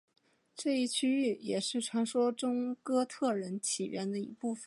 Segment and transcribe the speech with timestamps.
[0.55, 4.59] 这一区域也是传说中哥特人起源的一部分。